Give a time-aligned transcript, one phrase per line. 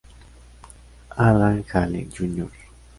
[1.27, 2.49] Alan Hale, Jr.